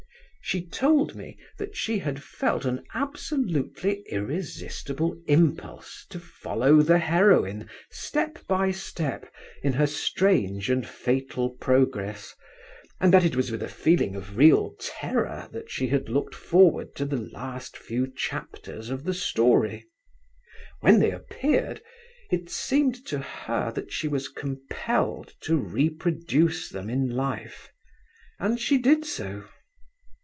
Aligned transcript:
She 0.43 0.65
told 0.65 1.15
me 1.15 1.37
that 1.59 1.77
she 1.77 1.99
had 1.99 2.21
felt 2.21 2.65
an 2.65 2.83
absolutely 2.93 4.01
irresistible 4.09 5.17
impulse 5.27 6.05
to 6.09 6.19
follow 6.19 6.81
the 6.81 6.97
heroine 6.97 7.69
step 7.89 8.37
by 8.49 8.71
step 8.71 9.31
in 9.63 9.71
her 9.73 9.87
strange 9.87 10.69
and 10.69 10.85
fatal 10.85 11.51
progress, 11.51 12.35
and 12.99 13.13
that 13.13 13.23
it 13.23 13.35
was 13.37 13.49
with 13.49 13.63
a 13.63 13.69
feeling 13.69 14.13
of 14.13 14.35
real 14.35 14.75
terror 14.77 15.47
that 15.53 15.71
she 15.71 15.87
had 15.87 16.09
looked 16.09 16.35
forward 16.35 16.95
to 16.95 17.05
the 17.05 17.21
last 17.31 17.77
few 17.77 18.07
chapters 18.11 18.89
of 18.89 19.05
the 19.05 19.13
story. 19.13 19.85
When 20.81 20.99
they 20.99 21.11
appeared, 21.11 21.81
it 22.29 22.49
seemed 22.49 23.05
to 23.05 23.19
her 23.19 23.71
that 23.73 23.93
she 23.93 24.09
was 24.09 24.27
compelled 24.27 25.33
to 25.41 25.55
reproduce 25.55 26.67
them 26.67 26.89
in 26.89 27.09
life, 27.09 27.69
and 28.37 28.59
she 28.59 28.77
did 28.77 29.05
so. 29.05 29.45